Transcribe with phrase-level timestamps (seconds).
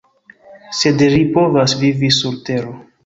[0.77, 2.73] Sed ri povas vivi sur tero.